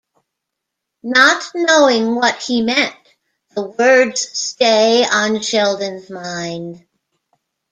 [1.03, 2.95] Not knowing what he meant,
[3.51, 6.87] the words stay on Sheldon's mind.